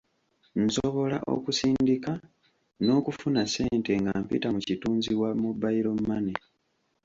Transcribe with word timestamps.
Nsobola 0.65 1.17
okusindika 1.35 2.11
n'okufuna 2.83 3.41
ssente 3.45 3.91
nga 4.01 4.13
mpita 4.23 4.47
mu 4.55 4.61
kitunzi 4.67 5.11
wa 5.21 5.29
Mobile 5.43 5.89
Money. 6.07 6.37